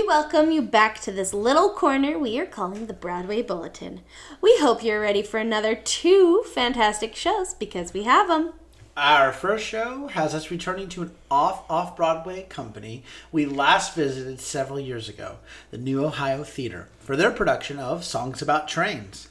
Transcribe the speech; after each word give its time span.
Howdy 0.00 0.18
and 0.18 0.30
hello. 0.30 0.40
We 0.40 0.40
welcome 0.40 0.50
you 0.50 0.62
back 0.62 1.00
to 1.02 1.12
this 1.12 1.34
little 1.34 1.70
corner 1.70 2.18
we 2.18 2.38
are 2.40 2.46
calling 2.46 2.86
the 2.86 2.94
Broadway 2.94 3.42
Bulletin. 3.42 4.00
We 4.40 4.56
hope 4.58 4.82
you're 4.82 5.00
ready 5.00 5.22
for 5.22 5.38
another 5.38 5.74
two 5.74 6.42
fantastic 6.54 7.14
shows 7.14 7.54
because 7.54 7.92
we 7.92 8.04
have 8.04 8.28
them. 8.28 8.52
Our 8.96 9.32
first 9.32 9.66
show 9.66 10.08
has 10.08 10.34
us 10.34 10.50
returning 10.50 10.88
to 10.90 11.02
an 11.02 11.12
off 11.30 11.64
off 11.70 11.96
Broadway 11.96 12.42
company 12.44 13.04
we 13.32 13.46
last 13.46 13.94
visited 13.94 14.40
several 14.40 14.80
years 14.80 15.08
ago, 15.08 15.36
the 15.70 15.78
New 15.78 16.04
Ohio 16.04 16.44
Theater, 16.44 16.88
for 16.98 17.16
their 17.16 17.30
production 17.30 17.78
of 17.78 18.04
Songs 18.04 18.42
About 18.42 18.68
Trains. 18.68 19.28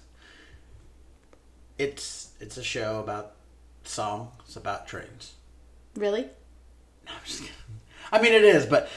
It's 1.77 2.31
it's 2.39 2.57
a 2.57 2.63
show 2.63 2.99
about 2.99 3.33
songs 3.83 4.55
about 4.55 4.87
trains. 4.87 5.33
Really? 5.95 6.23
No, 7.05 7.13
I'm 7.13 7.19
just 7.25 7.41
kidding. 7.41 7.55
I 8.11 8.21
mean, 8.21 8.33
it 8.33 8.43
is, 8.43 8.65
but 8.65 8.89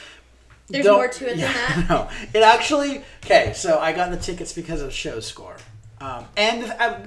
There's 0.68 0.84
don't- 0.84 0.94
more 0.96 1.08
to 1.08 1.24
it 1.26 1.36
than 1.36 1.38
that? 1.40 1.86
No, 1.88 2.08
it 2.32 2.42
actually. 2.42 3.02
Okay, 3.24 3.52
so 3.54 3.78
I 3.78 3.92
got 3.92 4.10
the 4.10 4.16
tickets 4.16 4.52
because 4.52 4.80
of 4.82 4.92
show 4.92 5.20
score, 5.20 5.56
um, 6.00 6.24
and 6.36 6.64
uh, 6.78 6.98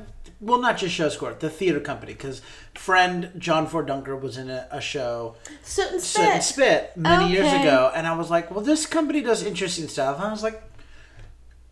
well, 0.42 0.60
not 0.62 0.78
just 0.78 0.94
show 0.94 1.10
score, 1.10 1.34
the 1.34 1.50
theater 1.50 1.80
company, 1.80 2.14
because 2.14 2.42
friend 2.76 3.32
John 3.38 3.66
Ford 3.68 3.88
Dunker 3.88 4.16
was 4.16 4.38
in 4.38 4.50
a, 4.50 4.68
a 4.72 4.82
show, 4.82 5.36
Soot 5.64 5.92
and 5.94 6.02
Soot 6.02 6.26
and 6.26 6.44
Spit. 6.44 6.92
Spit, 6.94 6.98
many 6.98 7.32
years 7.32 7.52
ago, 7.52 7.92
and 7.96 8.06
I 8.06 8.16
was 8.16 8.30
like, 8.30 8.52
well, 8.52 8.64
this 8.64 8.86
company 8.86 9.22
does 9.22 9.44
interesting 9.44 9.88
stuff. 9.88 10.18
And 10.18 10.26
I 10.28 10.32
was 10.32 10.44
like, 10.44 10.62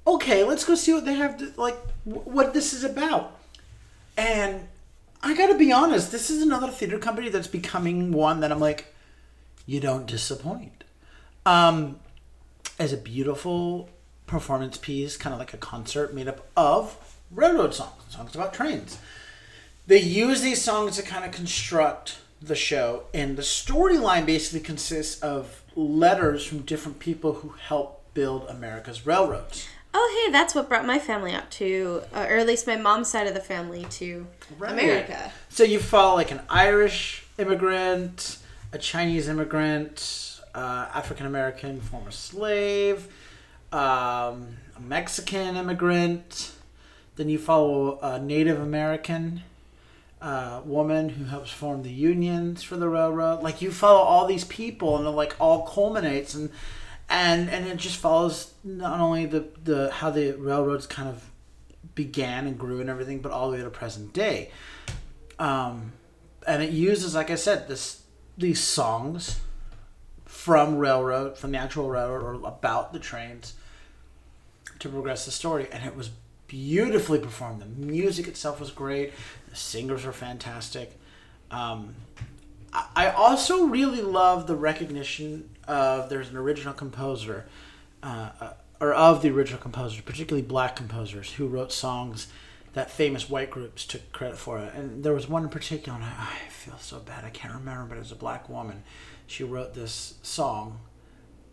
okay, 0.08 0.44
let's 0.44 0.64
go 0.66 0.75
see 0.75 0.94
what 0.94 1.06
they 1.06 1.14
have 1.16 1.38
to 1.38 1.52
like, 1.58 1.78
wh- 2.06 2.25
what 2.28 2.53
this 2.53 2.73
is 2.73 2.84
about, 2.84 3.40
and. 4.18 4.68
I 5.25 5.34
gotta 5.36 5.56
be 5.58 5.72
honest, 5.72 6.12
this 6.12 6.30
is 6.30 6.42
another 6.42 6.68
theater 6.70 7.00
company 7.00 7.30
that's 7.30 7.47
becoming 7.47 8.12
one 8.12 8.42
that 8.42 8.52
I'm 8.52 8.59
like, 8.59 8.94
you 9.66 9.80
don't 9.80 10.06
disappoint. 10.06 10.84
Um, 11.46 12.00
as 12.80 12.94
a 12.94 12.98
beautiful 12.98 13.90
performance 14.28 14.78
piece, 14.78 15.18
kind 15.18 15.34
of 15.34 15.40
like 15.40 15.54
a 15.54 15.58
concert 15.58 16.14
made 16.14 16.28
up 16.28 16.48
of 16.56 17.18
railroad 17.32 17.74
songs, 17.74 18.02
songs 18.10 18.36
about 18.36 18.54
trains. 18.54 18.98
They 19.86 20.00
use 20.00 20.42
these 20.42 20.62
songs 20.62 20.96
to 20.96 21.04
kind 21.04 21.26
of 21.26 21.32
construct 21.32 22.20
the 22.42 22.56
show, 22.56 23.04
and 23.14 23.38
the 23.38 23.42
storyline 23.42 24.26
basically 24.26 24.62
consists 24.62 25.22
of 25.22 25.62
letters 25.76 26.46
from 26.46 26.60
different 26.60 27.00
people 27.00 27.34
who 27.34 27.50
helped 27.50 28.14
build 28.14 28.48
America's 28.50 29.06
railroads. 29.06 29.68
Oh, 29.94 30.24
hey, 30.26 30.32
that's 30.32 30.56
what 30.56 30.68
brought 30.70 30.86
my 30.86 30.98
family 30.98 31.34
out 31.34 31.52
to, 31.52 32.02
uh, 32.14 32.26
or 32.28 32.38
at 32.38 32.48
least 32.48 32.66
my 32.66 32.76
mom's 32.76 33.10
side 33.10 33.28
of 33.28 33.34
the 33.34 33.40
family 33.40 33.86
to 33.92 34.26
America. 34.60 35.32
So 35.50 35.64
you 35.64 35.80
follow 35.80 36.16
like 36.16 36.32
an 36.32 36.42
Irish 36.50 37.26
immigrant, 37.38 38.40
a 38.72 38.80
Chinese 38.80 39.28
immigrant, 39.28 40.33
uh, 40.54 40.88
African 40.94 41.26
American 41.26 41.82
former 41.82 42.12
slave, 42.12 43.08
um, 43.72 44.58
a 44.75 44.81
Mexican 44.81 45.56
immigrant. 45.56 46.52
Then 47.16 47.30
you 47.30 47.38
follow 47.38 48.00
a 48.02 48.19
Native 48.19 48.59
American 48.59 49.44
uh, 50.22 50.62
woman 50.66 51.09
who 51.09 51.25
helps 51.25 51.52
form 51.52 51.84
the 51.84 51.91
unions 51.91 52.64
for 52.64 52.78
the 52.78 52.90
railroad. 52.90 53.44
Like 53.44 53.62
you 53.62 53.72
follow 53.72 54.00
all 54.00 54.25
these 54.25 54.46
people, 54.46 54.97
and 54.97 55.06
it 55.06 55.12
like 55.12 55.36
all 55.40 55.68
culminates 55.68 56.34
and 56.34 56.50
and 57.09 57.50
and 57.50 57.68
it 57.68 57.78
just 57.78 57.97
follows 57.97 58.53
not 58.64 59.00
only 59.00 59.25
the 59.25 59.46
the 59.64 59.91
how 59.91 60.09
the 60.09 60.31
railroads 60.31 60.88
kind 60.88 61.09
of 61.09 61.30
began 61.96 62.47
and 62.47 62.58
grew 62.58 62.80
and 62.81 62.90
everything, 62.90 63.20
but 63.20 63.31
all 63.31 63.52
the 63.52 63.58
way 63.58 63.64
to 63.64 63.70
present 63.70 64.14
day. 64.14 64.50
Um, 65.38 65.94
and 66.47 66.64
it 66.64 66.72
uses, 66.72 67.16
like 67.16 67.30
I 67.30 67.35
said, 67.35 67.68
this 67.68 68.03
these 68.38 68.59
songs 68.59 69.40
from 70.34 70.78
railroad, 70.78 71.38
from 71.38 71.52
the 71.52 71.58
actual 71.60 71.88
railroad, 71.88 72.24
or 72.24 72.48
about 72.48 72.92
the 72.92 72.98
trains, 72.98 73.54
to 74.80 74.90
progress 74.90 75.26
the 75.26 75.32
story. 75.32 75.68
And 75.72 75.86
it 75.86 75.96
was 75.96 76.10
beautifully 76.48 77.20
performed. 77.20 77.62
The 77.62 77.68
music 77.68 78.28
itself 78.28 78.60
was 78.60 78.72
great. 78.72 79.14
The 79.52 79.56
singers 79.56 80.06
were 80.06 80.12
fantastic. 80.12 81.00
Um, 81.52 81.94
I 82.96 83.12
also 83.12 83.66
really 83.66 84.02
love 84.02 84.48
the 84.48 84.56
recognition 84.56 85.52
of 85.68 86.10
there's 86.10 86.30
an 86.30 86.38
original 86.38 86.74
composer, 86.74 87.46
uh, 88.02 88.30
uh, 88.42 88.54
or 88.82 88.92
of 88.92 89.22
the 89.22 89.30
original 89.30 89.62
composers, 89.62 90.02
particularly 90.02 90.46
black 90.46 90.76
composers 90.76 91.34
who 91.34 91.48
wrote 91.48 91.72
songs 91.72 92.28
that 92.74 92.90
famous 92.90 93.30
white 93.30 93.52
groups 93.52 93.86
took 93.86 94.12
credit 94.12 94.40
for 94.40 94.58
it. 94.58 94.74
And 94.74 95.04
there 95.04 95.14
was 95.14 95.30
one 95.30 95.44
in 95.44 95.50
particular, 95.50 95.96
and 95.96 96.04
I, 96.04 96.30
I 96.32 96.50
feel 96.50 96.80
so 96.80 96.98
bad, 96.98 97.24
I 97.24 97.30
can't 97.30 97.54
remember, 97.54 97.86
but 97.86 97.98
it 97.98 98.02
was 98.02 98.12
a 98.12 98.16
black 98.16 98.50
woman. 98.50 98.82
She 99.28 99.44
wrote 99.44 99.73
this 99.73 100.16
song, 100.22 100.79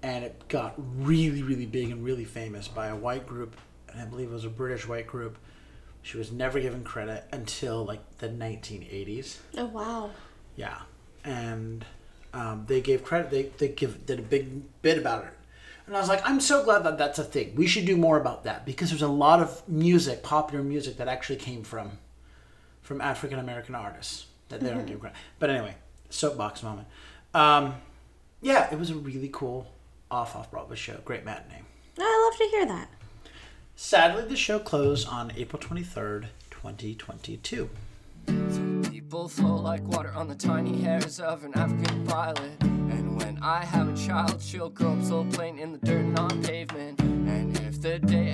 and 0.02 0.24
it 0.24 0.48
got 0.48 0.74
really, 0.76 1.42
really 1.42 1.66
big 1.66 1.90
and 1.90 2.04
really 2.04 2.24
famous 2.24 2.68
by 2.68 2.88
a 2.88 2.96
white 2.96 3.26
group, 3.26 3.56
and 3.88 4.00
I 4.00 4.04
believe 4.04 4.30
it 4.30 4.34
was 4.34 4.44
a 4.44 4.50
British 4.50 4.86
white 4.86 5.06
group. 5.06 5.38
She 6.02 6.16
was 6.16 6.32
never 6.32 6.60
given 6.60 6.82
credit 6.82 7.24
until 7.32 7.84
like 7.84 8.18
the 8.18 8.28
1980s. 8.28 9.38
Oh, 9.56 9.66
wow. 9.66 10.10
Yeah, 10.56 10.78
and 11.24 11.84
um, 12.32 12.64
they 12.66 12.80
gave 12.80 13.04
credit. 13.04 13.30
They 13.30 13.42
they 13.58 13.68
give 13.72 14.06
did 14.06 14.18
a 14.18 14.22
big 14.22 14.62
bit 14.82 14.98
about 14.98 15.24
it, 15.24 15.32
and 15.86 15.96
I 15.96 16.00
was 16.00 16.08
like, 16.08 16.20
I'm 16.24 16.40
so 16.40 16.64
glad 16.64 16.84
that 16.84 16.98
that's 16.98 17.18
a 17.18 17.24
thing. 17.24 17.54
We 17.56 17.66
should 17.66 17.84
do 17.84 17.96
more 17.96 18.18
about 18.18 18.44
that 18.44 18.64
because 18.64 18.90
there's 18.90 19.02
a 19.02 19.08
lot 19.08 19.40
of 19.40 19.68
music, 19.68 20.22
popular 20.22 20.62
music, 20.62 20.96
that 20.98 21.08
actually 21.08 21.36
came 21.36 21.62
from 21.62 21.98
from 22.82 23.00
African 23.00 23.38
American 23.38 23.74
artists 23.74 24.26
that 24.48 24.60
they 24.60 24.70
don't 24.70 24.86
give 24.86 25.00
credit. 25.00 25.16
But 25.38 25.50
anyway, 25.50 25.76
soapbox 26.10 26.62
moment. 26.62 26.88
Um, 27.34 27.74
yeah, 28.40 28.72
it 28.72 28.78
was 28.78 28.90
a 28.90 28.94
really 28.94 29.30
cool 29.32 29.66
off 30.10 30.34
off 30.34 30.50
Broadway 30.50 30.76
show. 30.76 30.98
Great 31.04 31.24
matinee. 31.24 31.62
I 31.98 32.28
love 32.30 32.38
to 32.38 32.56
hear 32.56 32.66
that. 32.66 32.88
Sadly, 33.76 34.24
the 34.24 34.36
show 34.36 34.58
closed 34.58 35.08
on 35.08 35.32
April 35.36 35.60
23rd, 35.60 36.26
2022. 36.50 37.70
People 38.90 39.28
flow 39.28 39.56
like 39.56 39.82
water 39.84 40.12
on 40.14 40.28
the 40.28 40.34
tiny 40.34 40.80
hairs 40.82 41.18
of 41.18 41.44
an 41.44 41.54
African 41.54 42.04
violet. 42.04 42.60
And 42.60 43.18
when 43.18 43.38
I 43.42 43.64
have 43.64 43.88
a 43.88 43.96
child, 43.96 44.40
she'll 44.42 44.68
grow 44.68 44.92
up 44.92 45.02
so 45.02 45.24
plain 45.32 45.58
in 45.58 45.72
the 45.72 45.78
dirt 45.78 46.00
and 46.04 46.18
on 46.18 46.42
pavement. 46.42 46.59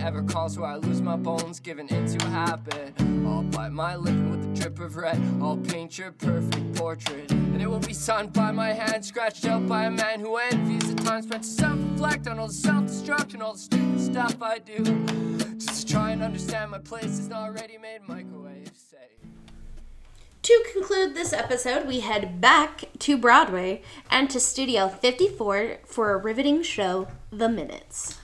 Ever 0.07 0.23
calls 0.23 0.57
where 0.57 0.71
I 0.71 0.77
lose 0.77 1.03
my 1.03 1.17
bones, 1.17 1.59
given 1.59 1.89
into 1.89 2.25
a 2.25 2.31
habit, 2.31 2.95
I'll 3.27 3.43
bite 3.43 3.73
my 3.73 3.97
lip 3.97 4.15
with 4.31 4.45
a 4.45 4.55
drip 4.55 4.79
of 4.79 4.95
red. 4.97 5.21
I'll 5.43 5.57
paint 5.57 5.99
your 5.99 6.13
perfect 6.13 6.77
portrait. 6.77 7.33
And 7.33 7.61
it 7.61 7.67
will 7.67 7.81
be 7.81 7.93
signed 7.93 8.33
by 8.33 8.53
my 8.53 8.73
hand, 8.73 9.05
scratched 9.05 9.47
out 9.47 9.67
by 9.67 9.87
a 9.87 9.91
man 9.91 10.21
who 10.21 10.37
envies 10.37 10.95
the 10.95 11.03
time 11.03 11.23
spent 11.23 11.43
to 11.43 11.49
self 11.49 11.77
reflect 11.91 12.29
on 12.29 12.39
all 12.39 12.47
the 12.47 12.53
self 12.53 12.87
destruction, 12.87 13.43
all 13.43 13.55
the 13.55 13.59
stupid 13.59 14.01
stuff 14.01 14.41
I 14.41 14.61
do. 14.61 14.85
Just 15.59 15.89
to 15.89 15.93
try 15.93 16.13
and 16.13 16.23
understand 16.23 16.71
my 16.71 16.79
place 16.79 17.19
is 17.19 17.29
not 17.29 17.55
ready 17.55 17.77
made 17.77 18.07
microwave 18.07 18.71
safe. 18.77 19.01
To 20.43 20.65
conclude 20.73 21.17
this 21.17 21.33
episode, 21.33 21.85
we 21.85 21.99
head 21.99 22.41
back 22.41 22.85
to 23.01 23.19
Broadway 23.19 23.83
and 24.09 24.31
to 24.31 24.39
Studio 24.39 24.87
54 24.87 25.79
for 25.85 26.13
a 26.13 26.17
riveting 26.17 26.63
show, 26.63 27.09
The 27.33 27.49
Minutes. 27.49 28.19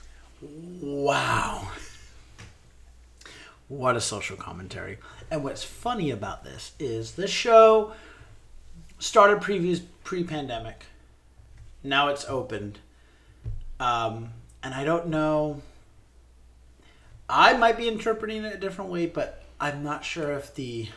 Wow. 0.81 1.67
What 3.67 3.95
a 3.95 4.01
social 4.01 4.37
commentary. 4.37 4.99
And 5.31 5.43
what's 5.43 5.63
funny 5.63 6.11
about 6.11 6.43
this 6.43 6.73
is 6.79 7.13
the 7.13 7.27
show 7.27 7.93
started 8.99 9.41
previous 9.41 9.79
pre-pandemic. 10.03 10.85
Now 11.83 12.09
it's 12.09 12.25
opened. 12.25 12.79
Um, 13.79 14.31
and 14.61 14.73
I 14.73 14.83
don't 14.83 15.07
know 15.07 15.61
I 17.29 17.53
might 17.53 17.77
be 17.77 17.87
interpreting 17.87 18.43
it 18.43 18.53
a 18.53 18.57
different 18.57 18.91
way, 18.91 19.05
but 19.05 19.43
I'm 19.59 19.83
not 19.83 20.03
sure 20.03 20.31
if 20.33 20.53
the 20.53 20.89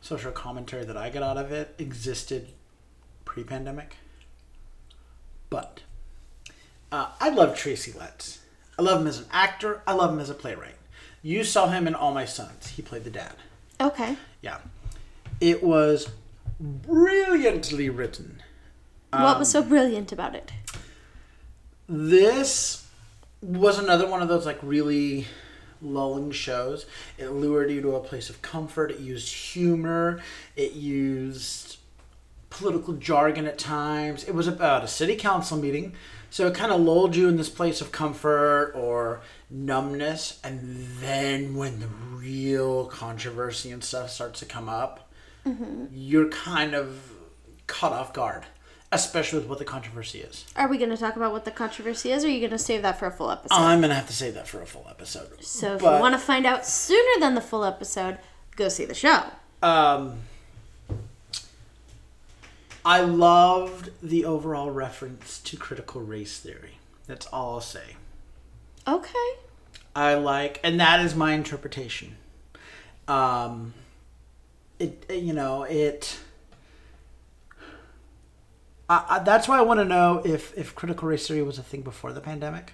social 0.00 0.32
commentary 0.32 0.84
that 0.84 0.96
I 0.96 1.10
got 1.10 1.22
out 1.22 1.36
of 1.36 1.50
it 1.50 1.74
existed 1.78 2.48
pre-pandemic. 3.24 3.96
But 5.48 5.80
uh, 6.92 7.08
I 7.18 7.30
love 7.30 7.56
Tracy 7.56 7.92
Letts. 7.98 8.40
I 8.78 8.82
love 8.82 9.00
him 9.00 9.06
as 9.06 9.18
an 9.18 9.26
actor. 9.32 9.82
I 9.86 9.94
love 9.94 10.12
him 10.12 10.20
as 10.20 10.30
a 10.30 10.34
playwright. 10.34 10.76
You 11.22 11.44
saw 11.44 11.68
him 11.68 11.86
in 11.86 11.94
All 11.94 12.12
My 12.12 12.24
Sons. 12.24 12.68
He 12.68 12.82
played 12.82 13.04
the 13.04 13.10
dad. 13.10 13.34
Okay. 13.80 14.16
Yeah. 14.40 14.58
It 15.40 15.62
was 15.62 16.10
brilliantly 16.58 17.88
written. 17.90 18.42
what 19.10 19.38
was 19.38 19.50
so 19.50 19.60
um, 19.60 19.68
brilliant 19.68 20.12
about 20.12 20.34
it? 20.34 20.52
This 21.88 22.86
was 23.42 23.78
another 23.78 24.06
one 24.08 24.22
of 24.22 24.28
those 24.28 24.46
like 24.46 24.58
really 24.62 25.26
lulling 25.82 26.30
shows. 26.30 26.86
It 27.18 27.28
lured 27.28 27.70
you 27.70 27.82
to 27.82 27.96
a 27.96 28.00
place 28.00 28.30
of 28.30 28.40
comfort. 28.42 28.90
It 28.90 29.00
used 29.00 29.32
humor. 29.32 30.22
It 30.56 30.72
used 30.72 31.78
political 32.50 32.94
jargon 32.94 33.46
at 33.46 33.58
times. 33.58 34.24
It 34.24 34.34
was 34.34 34.46
about 34.48 34.84
a 34.84 34.88
city 34.88 35.16
council 35.16 35.56
meeting. 35.56 35.94
So 36.30 36.46
it 36.46 36.54
kind 36.54 36.70
of 36.72 36.80
lulled 36.80 37.16
you 37.16 37.28
in 37.28 37.36
this 37.36 37.48
place 37.48 37.80
of 37.80 37.90
comfort 37.90 38.72
or 38.74 39.20
numbness. 39.50 40.38
And 40.44 40.86
then 41.00 41.56
when 41.56 41.80
the 41.80 41.86
real 41.88 42.86
controversy 42.86 43.70
and 43.72 43.82
stuff 43.82 44.10
starts 44.10 44.38
to 44.40 44.46
come 44.46 44.68
up, 44.68 45.10
you're 45.92 46.28
kind 46.28 46.74
of 46.74 47.12
caught 47.66 47.92
off 47.92 48.12
guard. 48.12 48.44
especially 48.92 49.38
with 49.38 49.48
what 49.48 49.58
the 49.58 49.64
controversy 49.64 50.18
is. 50.18 50.44
Are 50.56 50.66
we 50.66 50.76
going 50.76 50.90
to 50.90 50.96
talk 50.96 51.14
about 51.14 51.30
what 51.30 51.44
the 51.44 51.52
controversy 51.52 52.10
is, 52.10 52.24
or 52.24 52.26
are 52.26 52.30
you 52.30 52.40
going 52.40 52.50
to 52.50 52.58
save 52.58 52.82
that 52.82 52.98
for 52.98 53.06
a 53.06 53.10
full 53.12 53.30
episode? 53.30 53.54
I'm 53.54 53.80
gonna 53.80 53.94
have 53.94 54.08
to 54.08 54.12
save 54.12 54.34
that 54.34 54.48
for 54.48 54.60
a 54.62 54.66
full 54.66 54.84
episode. 54.90 55.30
so 55.44 55.74
if 55.76 55.80
but- 55.82 55.94
you 55.94 56.00
want 56.00 56.14
to 56.14 56.18
find 56.18 56.44
out 56.44 56.66
sooner 56.66 57.20
than 57.20 57.36
the 57.36 57.40
full 57.40 57.64
episode, 57.64 58.18
go 58.56 58.68
see 58.68 58.84
the 58.84 58.94
show. 58.94 59.22
Um, 59.62 60.18
I 62.84 63.00
loved 63.00 63.90
the 64.02 64.24
overall 64.24 64.70
reference 64.70 65.38
to 65.40 65.56
critical 65.56 66.00
race 66.00 66.38
theory. 66.38 66.78
That's 67.06 67.26
all 67.26 67.54
I'll 67.54 67.60
say. 67.60 67.96
Okay. 68.86 69.32
I 69.94 70.14
like, 70.14 70.60
and 70.62 70.80
that 70.80 71.00
is 71.00 71.14
my 71.14 71.32
interpretation. 71.32 72.16
Um, 73.08 73.74
it 74.78 75.04
you 75.10 75.32
know 75.32 75.64
it. 75.64 76.18
I, 78.88 79.04
I, 79.08 79.18
that's 79.18 79.48
why 79.48 79.58
I 79.58 79.62
want 79.62 79.80
to 79.80 79.84
know 79.84 80.22
if 80.24 80.56
if 80.56 80.74
critical 80.74 81.08
race 81.08 81.26
theory 81.26 81.42
was 81.42 81.58
a 81.58 81.62
thing 81.62 81.82
before 81.82 82.12
the 82.12 82.20
pandemic, 82.20 82.72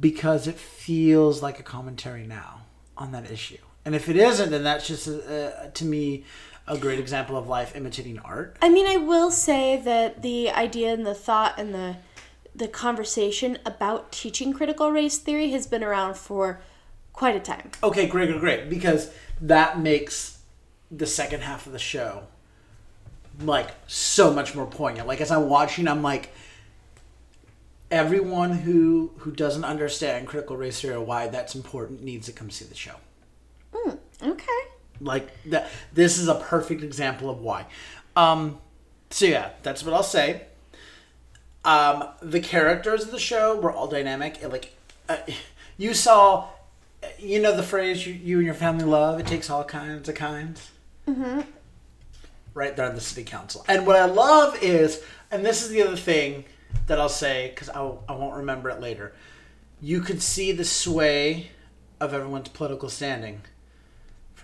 because 0.00 0.48
it 0.48 0.56
feels 0.56 1.42
like 1.42 1.60
a 1.60 1.62
commentary 1.62 2.26
now 2.26 2.62
on 2.96 3.12
that 3.12 3.30
issue. 3.30 3.58
And 3.84 3.94
if 3.94 4.08
it 4.08 4.16
isn't, 4.16 4.50
then 4.50 4.64
that's 4.64 4.86
just 4.86 5.06
uh, 5.06 5.68
to 5.74 5.84
me 5.84 6.24
a 6.66 6.78
great 6.78 6.98
example 6.98 7.36
of 7.36 7.46
life 7.48 7.76
imitating 7.76 8.18
art. 8.20 8.56
I 8.62 8.68
mean, 8.68 8.86
I 8.86 8.96
will 8.96 9.30
say 9.30 9.80
that 9.84 10.22
the 10.22 10.50
idea 10.50 10.92
and 10.92 11.06
the 11.06 11.14
thought 11.14 11.54
and 11.58 11.74
the 11.74 11.96
the 12.56 12.68
conversation 12.68 13.58
about 13.66 14.12
teaching 14.12 14.52
critical 14.52 14.92
race 14.92 15.18
theory 15.18 15.50
has 15.50 15.66
been 15.66 15.82
around 15.82 16.16
for 16.16 16.60
quite 17.12 17.34
a 17.34 17.40
time. 17.40 17.72
Okay, 17.82 18.06
great, 18.06 18.28
great, 18.28 18.40
great. 18.40 18.70
Because 18.70 19.10
that 19.40 19.80
makes 19.80 20.38
the 20.90 21.06
second 21.06 21.40
half 21.40 21.66
of 21.66 21.72
the 21.72 21.78
show 21.80 22.28
like 23.40 23.70
so 23.86 24.32
much 24.32 24.54
more 24.54 24.66
poignant. 24.66 25.08
Like 25.08 25.20
as 25.20 25.30
I'm 25.30 25.48
watching, 25.48 25.88
I'm 25.88 26.02
like, 26.02 26.30
everyone 27.90 28.52
who 28.52 29.12
who 29.18 29.32
doesn't 29.32 29.64
understand 29.64 30.26
critical 30.26 30.56
race 30.56 30.80
theory 30.80 30.94
or 30.94 31.00
why 31.00 31.28
that's 31.28 31.54
important 31.54 32.02
needs 32.02 32.26
to 32.26 32.32
come 32.32 32.50
see 32.50 32.64
the 32.64 32.74
show. 32.74 32.94
Hmm, 33.74 33.94
okay. 34.22 34.60
Like 35.04 35.28
that. 35.50 35.70
This 35.92 36.18
is 36.18 36.28
a 36.28 36.34
perfect 36.34 36.82
example 36.82 37.28
of 37.28 37.40
why. 37.40 37.66
Um, 38.16 38.58
so 39.10 39.26
yeah, 39.26 39.50
that's 39.62 39.84
what 39.84 39.94
I'll 39.94 40.02
say. 40.02 40.46
Um, 41.64 42.08
the 42.22 42.40
characters 42.40 43.04
of 43.04 43.10
the 43.10 43.18
show 43.18 43.56
were 43.56 43.72
all 43.72 43.86
dynamic. 43.86 44.42
and, 44.42 44.50
Like 44.52 44.74
uh, 45.08 45.18
you 45.76 45.94
saw, 45.94 46.48
you 47.18 47.40
know 47.40 47.54
the 47.54 47.62
phrase 47.62 48.06
you, 48.06 48.14
"you 48.14 48.38
and 48.38 48.46
your 48.46 48.54
family 48.54 48.84
love." 48.84 49.20
It 49.20 49.26
takes 49.26 49.50
all 49.50 49.64
kinds 49.64 50.08
of 50.08 50.14
kinds. 50.14 50.70
Mm-hmm. 51.06 51.42
Right 52.54 52.76
there 52.76 52.88
in 52.88 52.94
the 52.94 53.00
city 53.00 53.24
council, 53.24 53.64
and 53.68 53.86
what 53.86 53.96
I 53.96 54.06
love 54.06 54.56
is, 54.62 55.02
and 55.30 55.44
this 55.44 55.62
is 55.62 55.70
the 55.70 55.82
other 55.82 55.96
thing 55.96 56.44
that 56.86 57.00
I'll 57.00 57.08
say 57.08 57.50
because 57.50 57.68
I, 57.68 57.80
I 58.08 58.12
won't 58.12 58.36
remember 58.36 58.70
it 58.70 58.80
later. 58.80 59.12
You 59.82 60.00
could 60.00 60.22
see 60.22 60.52
the 60.52 60.64
sway 60.64 61.50
of 62.00 62.14
everyone's 62.14 62.48
political 62.48 62.88
standing 62.88 63.42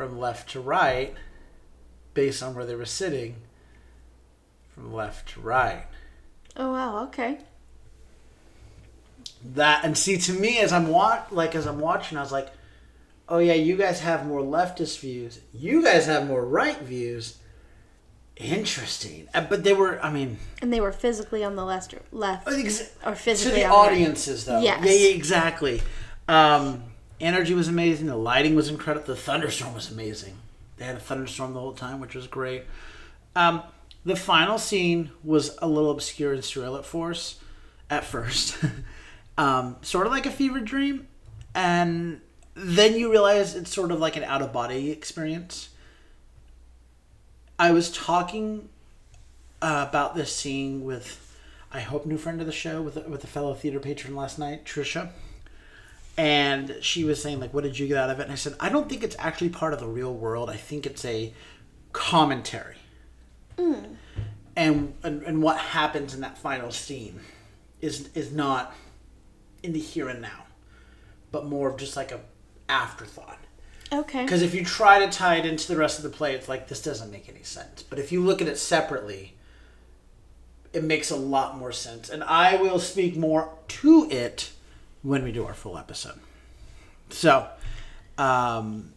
from 0.00 0.18
left 0.18 0.50
to 0.50 0.60
right 0.60 1.14
based 2.14 2.42
on 2.42 2.54
where 2.54 2.64
they 2.66 2.74
were 2.74 2.84
sitting 2.84 3.36
from 4.74 4.92
left 4.92 5.28
to 5.34 5.40
right 5.40 5.84
Oh 6.56 6.72
wow. 6.72 7.04
Okay. 7.04 7.38
that 9.54 9.84
and 9.84 9.96
see 9.96 10.16
to 10.18 10.32
me 10.32 10.58
as 10.58 10.72
i'm 10.72 10.88
watch 10.88 11.30
like 11.30 11.54
as 11.54 11.66
i'm 11.66 11.80
watching 11.80 12.18
i 12.18 12.20
was 12.20 12.32
like 12.32 12.48
oh 13.28 13.38
yeah 13.38 13.54
you 13.54 13.76
guys 13.76 14.00
have 14.00 14.26
more 14.26 14.40
leftist 14.42 15.00
views 15.00 15.40
you 15.54 15.82
guys 15.82 16.06
have 16.06 16.26
more 16.26 16.44
right 16.44 16.78
views 16.80 17.38
interesting 18.36 19.28
Uh, 19.34 19.40
but 19.42 19.64
they 19.64 19.72
were 19.72 20.02
i 20.04 20.10
mean 20.10 20.38
And 20.62 20.72
they 20.72 20.80
were 20.80 20.92
physically 20.92 21.44
on 21.44 21.56
the 21.56 21.64
left. 21.64 21.94
Left. 22.12 22.48
ex- 22.48 22.92
Or 23.04 23.12
to 23.12 23.16
physically 23.16 23.60
the 23.60 23.66
on 23.66 23.70
the 23.70 23.76
right. 23.76 23.86
audiences 23.92 24.44
though 24.46 24.60
Yes. 24.60 24.84
yeah, 24.84 24.92
yeah 24.92 25.14
exactly 25.14 25.82
um 26.28 26.82
energy 27.20 27.54
was 27.54 27.68
amazing 27.68 28.06
the 28.06 28.16
lighting 28.16 28.54
was 28.54 28.68
incredible 28.68 29.06
the 29.06 29.16
thunderstorm 29.16 29.74
was 29.74 29.90
amazing. 29.90 30.34
They 30.76 30.84
had 30.84 30.96
a 30.96 31.00
thunderstorm 31.00 31.52
the 31.52 31.60
whole 31.60 31.72
time 31.72 32.00
which 32.00 32.14
was 32.14 32.26
great. 32.26 32.64
Um 33.36 33.62
the 34.04 34.16
final 34.16 34.58
scene 34.58 35.10
was 35.22 35.58
a 35.60 35.68
little 35.68 35.90
obscure 35.90 36.32
and 36.32 36.42
surreal 36.42 36.78
at 36.78 36.84
force 36.84 37.38
at 37.88 38.04
first. 38.04 38.56
Um 39.38 39.76
sort 39.80 40.06
of 40.06 40.12
like 40.12 40.26
a 40.26 40.30
fever 40.30 40.60
dream 40.60 41.06
and 41.54 42.20
then 42.54 42.94
you 42.96 43.10
realize 43.10 43.54
it's 43.54 43.72
sort 43.72 43.90
of 43.90 43.98
like 44.00 44.16
an 44.16 44.24
out 44.24 44.42
of 44.42 44.52
body 44.52 44.90
experience. 44.90 45.70
I 47.58 47.72
was 47.72 47.90
talking 47.90 48.68
uh, 49.62 49.86
about 49.88 50.14
this 50.14 50.34
scene 50.34 50.84
with 50.84 51.36
I 51.72 51.80
hope 51.80 52.04
new 52.04 52.18
friend 52.18 52.40
of 52.40 52.46
the 52.46 52.52
show 52.52 52.82
with 52.82 52.96
with 53.06 53.22
a 53.24 53.28
fellow 53.28 53.54
theater 53.54 53.80
patron 53.80 54.16
last 54.16 54.38
night, 54.38 54.64
Trisha. 54.64 55.10
And 56.16 56.76
she 56.80 57.04
was 57.04 57.22
saying 57.22 57.40
like, 57.40 57.54
"What 57.54 57.64
did 57.64 57.78
you 57.78 57.88
get 57.88 57.96
out 57.96 58.10
of 58.10 58.20
it?" 58.20 58.24
And 58.24 58.32
I 58.32 58.36
said, 58.36 58.54
"I 58.60 58.68
don't 58.68 58.88
think 58.88 59.02
it's 59.02 59.16
actually 59.18 59.50
part 59.50 59.72
of 59.72 59.80
the 59.80 59.86
real 59.86 60.12
world. 60.12 60.50
I 60.50 60.56
think 60.56 60.86
it's 60.86 61.04
a 61.04 61.32
commentary." 61.92 62.76
Hmm. 63.58 63.94
And, 64.56 64.94
and 65.02 65.22
and 65.22 65.42
what 65.42 65.58
happens 65.58 66.14
in 66.14 66.20
that 66.20 66.36
final 66.36 66.70
scene 66.70 67.20
is 67.80 68.10
is 68.14 68.32
not 68.32 68.74
in 69.62 69.72
the 69.72 69.80
here 69.80 70.08
and 70.08 70.20
now, 70.20 70.44
but 71.32 71.46
more 71.46 71.70
of 71.70 71.78
just 71.78 71.96
like 71.96 72.12
a 72.12 72.20
afterthought. 72.68 73.38
Okay. 73.92 74.22
Because 74.22 74.42
if 74.42 74.54
you 74.54 74.64
try 74.64 75.04
to 75.04 75.10
tie 75.10 75.36
it 75.36 75.46
into 75.46 75.66
the 75.66 75.76
rest 75.76 75.98
of 75.98 76.04
the 76.04 76.10
play, 76.10 76.34
it's 76.34 76.48
like 76.48 76.68
this 76.68 76.82
doesn't 76.82 77.10
make 77.10 77.28
any 77.28 77.42
sense. 77.42 77.82
But 77.82 77.98
if 77.98 78.12
you 78.12 78.22
look 78.22 78.40
at 78.40 78.48
it 78.48 78.56
separately, 78.56 79.34
it 80.72 80.84
makes 80.84 81.10
a 81.10 81.16
lot 81.16 81.58
more 81.58 81.72
sense. 81.72 82.08
And 82.08 82.22
I 82.22 82.56
will 82.56 82.78
speak 82.78 83.16
more 83.16 83.52
to 83.68 84.08
it 84.10 84.52
when 85.02 85.22
we 85.22 85.32
do 85.32 85.46
our 85.46 85.54
full 85.54 85.78
episode. 85.78 86.20
So, 87.10 87.48
um, 88.18 88.92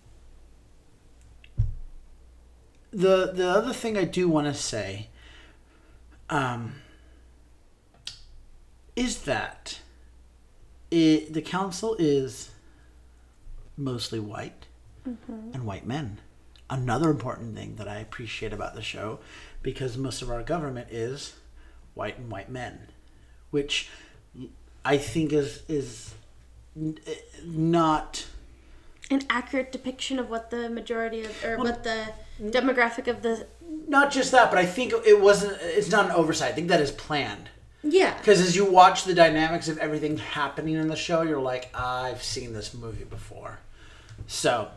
the 2.92 3.32
the 3.34 3.48
other 3.50 3.74
thing 3.74 3.98
I 3.98 4.04
do 4.04 4.28
want 4.28 4.48
to 4.48 4.54
say, 4.54 5.10
um, 6.30 6.76
is 8.96 9.22
that 9.24 9.80
it, 10.92 11.34
the 11.34 11.42
council 11.42 11.96
is 11.98 12.52
mostly 13.76 14.20
white 14.20 14.68
and 15.54 15.66
white 15.66 15.86
men. 15.86 16.20
Another 16.70 17.10
important 17.10 17.56
thing 17.56 17.76
that 17.76 17.88
I 17.88 17.98
appreciate 17.98 18.54
about 18.54 18.76
the 18.76 18.82
show, 18.82 19.20
because 19.62 19.98
most 19.98 20.22
of 20.22 20.30
our 20.30 20.44
government 20.44 20.90
is 20.92 21.36
white 21.94 22.18
and 22.18 22.32
white 22.32 22.50
men, 22.50 22.90
which 23.52 23.90
I 24.86 24.98
think 24.98 25.34
is 25.34 25.64
is 25.68 26.14
not 27.46 28.26
An 29.10 29.24
accurate 29.30 29.72
depiction 29.72 30.20
of 30.20 30.30
what 30.30 30.50
the 30.50 30.70
majority 30.70 31.24
of, 31.26 31.46
or 31.46 31.58
what 31.58 31.84
the 31.84 32.08
demographic 32.42 33.08
of 33.08 33.22
the. 33.22 33.46
not 33.88 34.12
just 34.12 34.32
that, 34.32 34.50
but 34.50 34.60
I 34.60 34.66
think 34.66 34.94
it 35.06 35.22
wasn't. 35.22 35.58
It's 35.62 35.92
not 35.92 36.06
an 36.06 36.12
oversight. 36.12 36.52
I 36.52 36.56
think 36.56 36.68
that 36.70 36.82
is 36.82 36.92
planned. 36.92 37.50
Yeah. 37.84 38.18
Because 38.18 38.40
as 38.40 38.56
you 38.56 38.66
watch 38.66 39.04
the 39.04 39.14
dynamics 39.14 39.68
of 39.68 39.78
everything 39.78 40.18
happening 40.18 40.76
in 40.76 40.88
the 40.88 40.96
show, 40.96 41.22
you're 41.22 41.42
like, 41.42 41.70
I've 41.76 42.24
seen 42.24 42.54
this 42.54 42.74
movie 42.74 43.04
before. 43.04 43.60
So, 44.26 44.70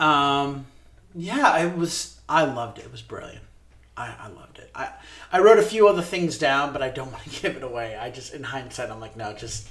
um, 0.00 0.66
yeah, 1.14 1.58
it 1.64 1.76
was. 1.76 2.18
I 2.28 2.44
loved 2.44 2.78
it. 2.78 2.86
It 2.86 2.92
was 2.92 3.02
brilliant. 3.02 3.44
I, 3.96 4.14
I 4.18 4.28
loved 4.28 4.58
it. 4.58 4.70
I 4.74 4.90
I 5.32 5.38
wrote 5.38 5.58
a 5.58 5.62
few 5.62 5.88
other 5.88 6.02
things 6.02 6.38
down, 6.38 6.72
but 6.72 6.82
I 6.82 6.88
don't 6.88 7.12
want 7.12 7.24
to 7.24 7.42
give 7.42 7.56
it 7.56 7.62
away. 7.62 7.96
I 7.96 8.10
just, 8.10 8.34
in 8.34 8.42
hindsight, 8.42 8.90
I'm 8.90 9.00
like, 9.00 9.16
no, 9.16 9.32
just 9.32 9.68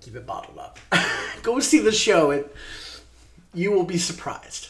keep 0.00 0.16
it 0.16 0.26
bottled 0.26 0.58
up. 0.58 0.78
Go 1.42 1.60
see 1.60 1.78
the 1.78 1.92
show. 1.92 2.30
It 2.30 2.54
you 3.52 3.72
will 3.72 3.84
be 3.84 3.98
surprised. 3.98 4.68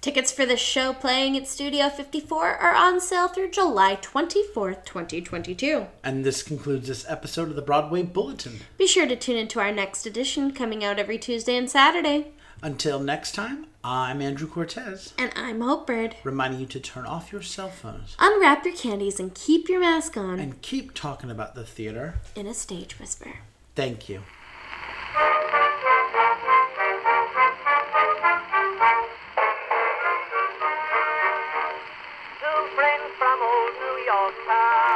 Tickets 0.00 0.30
for 0.30 0.46
the 0.46 0.56
show 0.56 0.92
playing 0.92 1.36
at 1.36 1.48
Studio 1.48 1.88
54 1.88 2.46
are 2.46 2.74
on 2.74 3.00
sale 3.00 3.26
through 3.26 3.50
July 3.50 3.96
24th, 3.96 4.84
2022. 4.84 5.86
And 6.04 6.24
this 6.24 6.44
concludes 6.44 6.86
this 6.86 7.04
episode 7.08 7.48
of 7.48 7.56
the 7.56 7.62
Broadway 7.62 8.04
Bulletin. 8.04 8.60
Be 8.78 8.86
sure 8.86 9.08
to 9.08 9.16
tune 9.16 9.36
into 9.36 9.58
our 9.58 9.72
next 9.72 10.06
edition 10.06 10.52
coming 10.52 10.84
out 10.84 11.00
every 11.00 11.18
Tuesday 11.18 11.56
and 11.56 11.68
Saturday. 11.68 12.28
Until 12.62 12.98
next 12.98 13.32
time, 13.34 13.66
I'm 13.84 14.20
Andrew 14.22 14.48
Cortez. 14.48 15.12
And 15.18 15.30
I'm 15.36 15.60
Hope 15.60 15.86
Bird. 15.86 16.16
reminding 16.24 16.60
you 16.60 16.66
to 16.66 16.80
turn 16.80 17.04
off 17.06 17.30
your 17.32 17.42
cell 17.42 17.68
phones 17.70 18.16
Unwrap 18.18 18.64
your 18.64 18.74
candies 18.74 19.20
and 19.20 19.34
keep 19.34 19.68
your 19.68 19.80
mask 19.80 20.16
on 20.16 20.38
and 20.40 20.60
keep 20.62 20.94
talking 20.94 21.30
about 21.30 21.54
the 21.54 21.64
theater. 21.64 22.14
in 22.34 22.46
a 22.46 22.54
stage 22.54 22.98
whisper. 22.98 23.38
Thank 23.74 24.08
you. 24.08 24.22
Two 32.40 32.60
friends 32.76 33.10
from 33.18 33.38
old 33.42 33.72
New 33.82 33.96
York 34.04 34.34
town 34.46 34.95